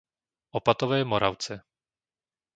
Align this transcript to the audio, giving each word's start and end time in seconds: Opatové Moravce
Opatové 0.51 1.05
Moravce 1.05 1.61